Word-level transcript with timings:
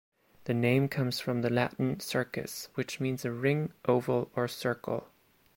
The 0.45 0.55
name 0.55 0.87
comes 0.89 1.19
from 1.19 1.43
the 1.43 1.51
Latin 1.51 1.99
'circus', 1.99 2.69
which 2.73 2.99
means 2.99 3.23
a 3.23 3.31
ring, 3.31 3.71
oval 3.85 4.31
or 4.35 4.47
circle. 4.47 5.07